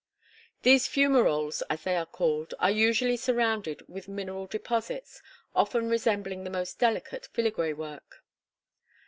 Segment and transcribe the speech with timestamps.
[0.63, 5.21] These fumaroles, as they are called, are usually surrounded with mineral deposits,
[5.55, 8.23] often resembling the most delicate filigree work.